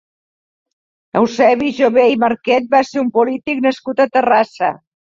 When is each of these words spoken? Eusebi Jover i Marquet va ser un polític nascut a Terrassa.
Eusebi 1.21 1.69
Jover 1.81 2.07
i 2.15 2.19
Marquet 2.25 2.75
va 2.75 2.83
ser 2.91 3.05
un 3.05 3.15
polític 3.21 3.65
nascut 3.71 4.07
a 4.09 4.13
Terrassa. 4.19 4.77